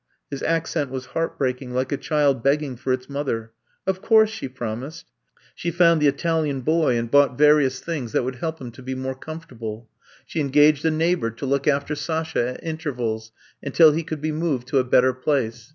[0.31, 3.51] His accent was heartbreaking, like a child begging for its mother.
[3.85, 5.05] "Of course," she promised.
[5.53, 8.23] She found the Italian boy and bought I'VE COME TO STAY 155 various things that
[8.23, 9.89] would help him to be more comfortable.
[10.25, 14.31] She engaged a neigh bor to look after Sasha at intervals until he could be
[14.31, 15.69] moved to a better place.